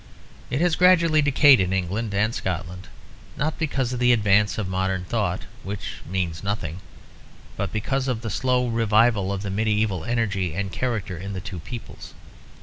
[0.49, 2.87] It has gradually decayed in England and Scotland,
[3.37, 6.79] not because of the advance of modern thought (which means nothing),
[7.55, 11.59] but because of the slow revival of the mediæval energy and character in the two
[11.59, 12.15] peoples.